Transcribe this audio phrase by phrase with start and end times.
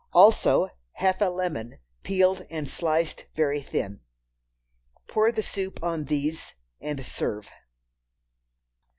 [0.13, 3.99] Also, half a lemon, peeled and sliced very thin.
[5.07, 7.51] Pour the soup on these and serve.